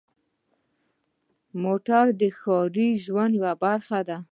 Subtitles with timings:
[1.63, 4.17] موټر د ښاري ژوند یوه برخه ده.